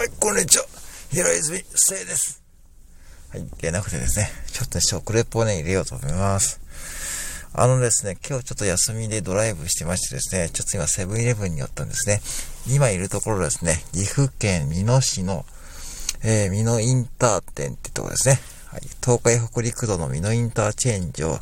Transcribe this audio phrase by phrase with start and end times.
[0.00, 0.64] はい、こんにちは。
[1.10, 2.42] 平泉聖です。
[3.30, 6.58] はい、出なくてですね、ちょっと食レポをね、入れようと思います。
[7.52, 12.22] あのですね、今日ちょっと休みでドライブしてましてですね、ちょっと今セブンイレブンに寄ったんですね。
[12.74, 15.44] 今いるところですね、岐阜県美濃市の、
[16.22, 18.40] えー、美濃インター店ってところですね。
[18.68, 21.38] はい、東海北陸道の美濃インターチェンジを、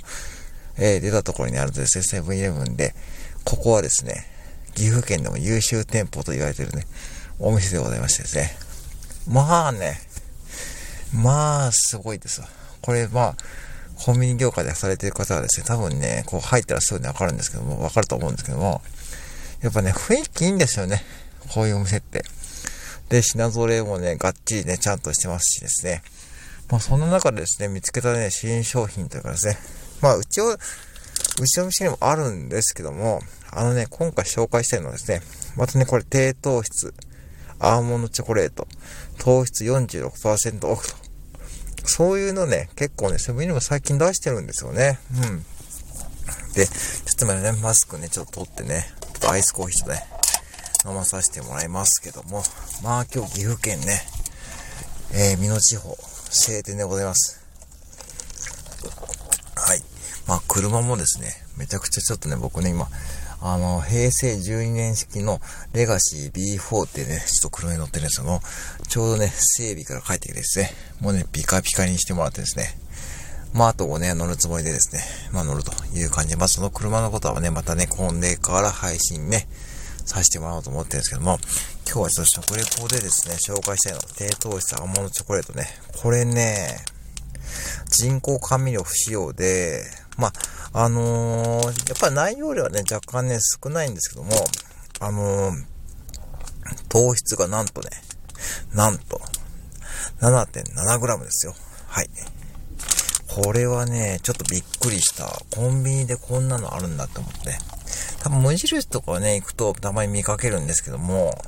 [0.79, 2.96] えー、出たところにあるとですね、セブンイレブンで、
[3.45, 4.27] ここはですね、
[4.75, 6.88] 岐阜県でも優秀店舗と言われてるね、
[7.41, 8.57] お店でございましてですね。
[9.29, 10.00] まあね、
[11.14, 12.49] まあ、すごいですわ。
[12.82, 13.36] これ、まあ、
[13.96, 18.81] コンビニ業界でされてる方はですね、多分ね、こう入ったらすぐにわかるんですけども、わかると思うんですけども、
[19.62, 21.03] やっぱね、雰囲気いいんですよね。
[21.53, 22.25] こういうお店って。
[23.09, 26.03] で、品揃えもね、がっちりね、ちゃんとしてますしですね。
[26.70, 29.59] まあ、そんな中でですね、見つけたね、新商品というかですね、
[30.00, 30.59] まあ、うちを、う
[31.46, 35.23] ちの店にもあるんですけども、あのね、今回紹介したいのはですね、
[35.56, 36.95] またね、これ低糖質、
[37.61, 38.69] アーモンドチョコレート、
[39.19, 40.97] 糖質46%オフと。
[41.84, 44.98] そういうのね、結構ね、セブンイレブン最近出してるんですよね。
[45.23, 45.45] うん。
[46.53, 46.73] で、ちょ
[47.12, 50.05] っと今ね、マスクね、ちょっと取ってね、ちょっとアイスコーヒーとね、
[50.86, 52.42] 飲まさせてもらいますけども、
[52.83, 54.03] まあ今日岐阜県ね、
[55.12, 55.97] えー、美濃地方、
[56.31, 57.41] 晴天でございます。
[59.56, 59.83] はい。
[60.27, 62.89] まあ車もですね、めちゃくちゃちょっとね、僕ね、今、
[63.41, 65.41] あの、平成12年式の
[65.72, 68.41] レガシー B4 ってね、ちょっと車に乗ってるんですけども、
[68.89, 72.77] ちょうどね、整備から帰ってきてですね、もうね、ピカピカにしてもらってですね、
[73.55, 79.47] まあ、あと5年乗るつもりでですね、まあ乗るという感じで、まあその車のことはね、またね、今年から配信ね、
[80.05, 81.39] させてもらおうと思ってるんですけども、
[81.86, 85.67] 今日はちょっと食レポでですね、紹介したいの低糖質アーモンドチョコレートね。
[86.02, 86.78] これね、
[87.91, 89.84] 人工甘味料不使用で、
[90.19, 90.33] ま
[90.74, 94.33] あ、あのー、やっぱり内容量はね、若干ね、少ないんですけども、
[95.00, 95.64] あのー、
[96.88, 97.88] 糖質がなんとね、
[98.74, 99.20] なんと、
[100.20, 101.55] 7.7g ですよ。
[101.86, 102.11] はい。
[103.28, 105.41] これはね、ちょっとびっくりした。
[105.55, 107.57] コンビニでこんなのあるんだって思って。
[108.20, 111.40] 多分無印とかね、行くとたまに見かけるんですけども、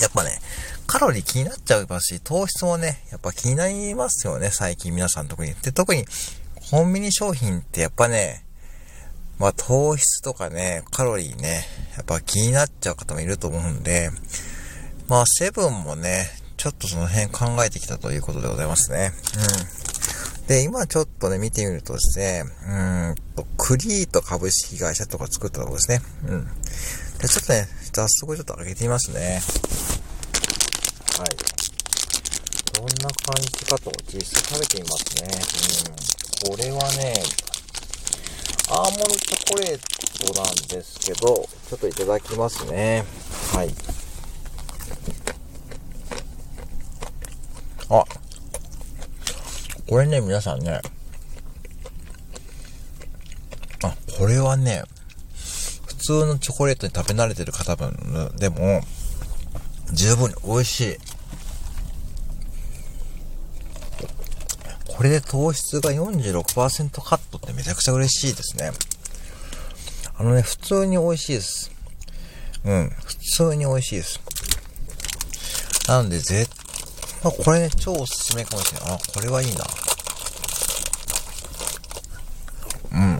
[0.00, 0.38] やっぱね、
[0.86, 5.54] カロリー気になっちゃいますし、糖質もね、やっぱ気になりますよね、最近皆さん特に。
[5.54, 6.06] で、特に、
[6.70, 8.44] コンビニ商品ってやっぱね、
[9.38, 11.64] まあ糖質とかね、カロリーね、
[11.96, 14.10] やっぱ気になっちゃう方もいると思うんで、
[15.08, 16.26] まあセブンもね、
[16.56, 19.12] ちょっとその辺考えてきたということでございますね。
[20.40, 20.46] うん。
[20.46, 22.72] で、今ちょっとね、見てみるとですね、う
[23.12, 26.00] んと、クリート株式会社とか作ったとこですね。
[26.26, 26.44] うん。
[27.18, 29.42] で、ちょっとね、早速ちょっと上げてみますね。
[31.18, 31.28] はい。
[32.72, 35.28] どんな感じかと実際食べてみますね。
[35.88, 36.23] うん。
[36.46, 37.14] これはね、
[38.68, 41.34] アーモンドチョコレートなんですけど、
[41.68, 43.02] ちょっといただきますね。
[43.54, 43.74] はい。
[47.88, 48.04] あ、
[49.88, 50.82] これね、皆さんね、
[53.82, 54.82] あ、これはね、
[55.86, 58.82] 普通のチョコレートに食べ慣れてる方分でも、
[59.92, 61.13] 十分に美味しい。
[64.96, 68.70] これで糖質が46%カットってめちゃくちゃ嬉しいですね。
[70.16, 71.72] あのね、普通に美味しいです。
[72.64, 74.20] うん、普通に美味しいです。
[75.88, 76.48] なので、絶
[77.24, 78.92] まあ、これね、超おすすめかもしれない。
[78.92, 79.64] あ、これはいいな。
[82.92, 83.18] うん。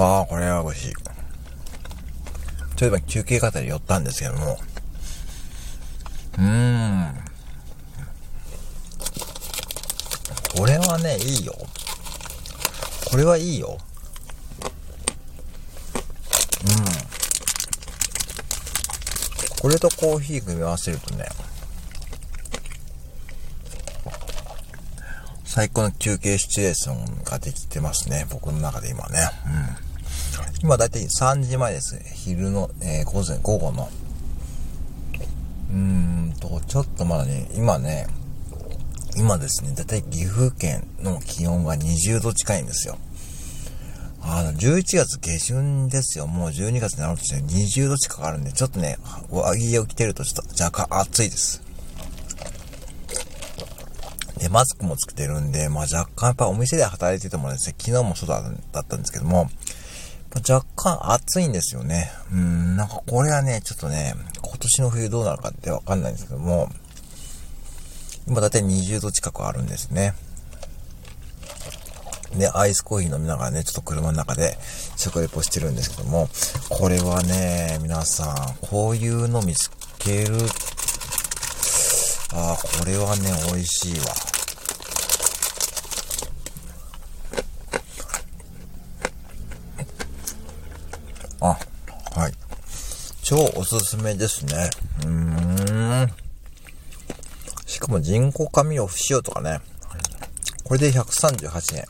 [0.00, 0.92] ああ、これは美味しい。
[0.92, 1.04] ちょ
[2.74, 4.58] っと今休憩方で寄ったんですけども。
[6.38, 7.14] うん。
[10.56, 11.54] これはね、いいよ。
[13.10, 13.78] これはいいよ。
[16.64, 16.84] うん。
[19.60, 21.26] これとコーヒー組み合わせるとね、
[25.44, 28.26] 最高の休憩シチュエーションができてますね。
[28.30, 29.20] 僕の中で今ね。
[29.46, 29.84] うん。
[30.62, 31.96] 今だいたい3時前です。
[32.14, 33.88] 昼の、えー、午前、午後の。
[35.70, 35.76] うー
[36.58, 38.06] んと、ちょっとまだね、今ね、
[39.16, 42.98] 今ですね、だいたい岐阜県の気温が20度近いんですよ。
[44.26, 46.26] あの、11月下旬ですよ。
[46.26, 48.96] もう12月になろうとして20度近くあるんで、ちょっとね、
[49.30, 51.62] 上着を着てるとちょっと若干暑いです。
[54.38, 58.40] で、マスクもつけてるんで、まあ若干やっぱお店で働いててもですね、昨日もそうだ
[58.80, 59.48] ったんですけども、
[60.36, 62.10] 若干暑いんですよね。
[62.32, 66.68] うん、なんかこれはね、ちょっとね、今年の冬どうなるかってわかんないんですけども、
[68.26, 70.14] 今だいたい20度近くあるんですね。
[72.36, 74.58] ね、アイスコーヒー飲みながらね、ちょっと車の中で
[74.96, 76.28] 食レポしてるんですけども、
[76.68, 80.36] これはね、皆さん、こういうの見つける、
[82.32, 84.06] ああ、これはね、美味しいわ。
[91.40, 91.58] あ、
[92.20, 92.32] はい。
[93.24, 94.68] 超おすすめですね。
[95.00, 96.12] うーん。
[97.64, 99.60] しかも人工甘味料不使用とかね。
[100.62, 101.84] これで138円。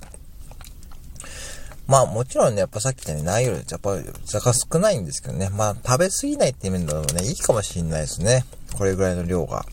[1.89, 3.91] まあもちろんね、やっぱさっき言ったように内容やっぱ
[4.33, 5.51] 若干少ないんですけどね。
[5.51, 8.45] まあ食べ過ぎないっていう面でもね、いいかもしんないですね。
[8.79, 9.67] これぐらいの量が。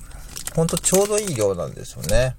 [0.55, 2.35] ほんとちょうどいい量なんですよね。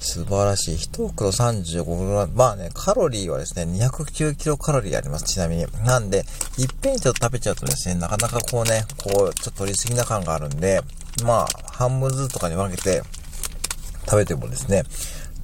[0.00, 0.74] 素晴らしい。
[0.76, 2.30] 1袋 35g。
[2.34, 5.26] まあね、カロリーはですね、209キロカロリーあります。
[5.26, 5.66] ちなみに。
[5.84, 6.24] なんで、
[6.56, 10.80] いっぺんにちょっと食べちゃうとですね、なかなかこうね、こう、ちょっと取りすぎな感があるんで、
[11.22, 13.02] まあ、半分ずつとかに分けて
[14.06, 14.84] 食べてもですね、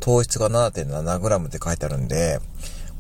[0.01, 2.41] 糖質が 7.7g って書いてあるんで、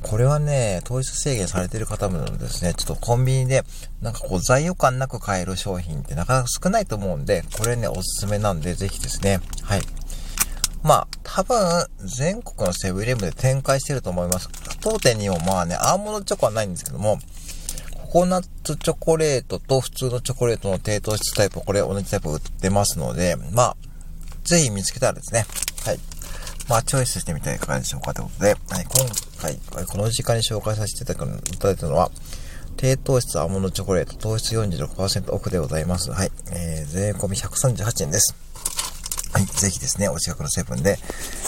[0.03, 3.65] これはね、糖質制限されてる方もですね、ちょっとコンビニで、
[4.03, 9.83] なんかこう、罪悪感なく買える商品ってなかなか少ないと思うんで、これね、おすすめなんで、ぜひですね、はい。
[10.83, 14.49] まあ、多分、全国のセブンイレブンで展開してると思います。
[14.81, 17.19] 当店にもまあね、アーモンドチョコはないんですけども、
[18.07, 23.77] ココナッツチョコレートと普通のチョコレートの低糖質タイプ、これ同じタイプ売ってますので、まあ、
[24.45, 25.45] ぜひ見つけたらですね、
[25.85, 25.99] はい。
[26.69, 29.07] まあ、チョイスしてみてはいかがでしょうかということで、はい、今
[29.41, 32.11] 回、この時間に紹介させていただいたのは、
[32.77, 36.11] 低糖質アーモンドチョコレート、糖質46%オフでございます。
[36.13, 36.31] はい。
[36.51, 38.46] えー、税込み138円です。
[39.37, 39.45] はい。
[39.45, 40.97] ぜひですね、お近くのセブンで、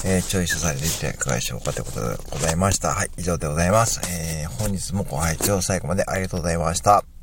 [0.05, 2.88] えー、チョイスされてみてはいかがでしょうかということでございました。
[2.88, 3.11] はい。
[3.17, 4.02] 以上でございます。
[4.12, 7.18] えー、本日もご拝聴最後までありがとうございました。